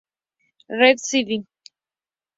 [0.77, 1.45] Real Sci.